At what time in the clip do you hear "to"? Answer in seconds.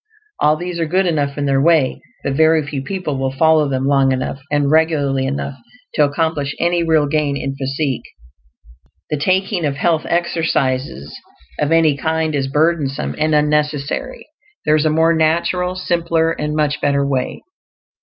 5.93-6.03